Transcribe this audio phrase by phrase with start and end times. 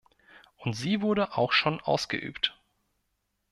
[0.57, 2.57] Und sie wurde auch schon ausgeübt.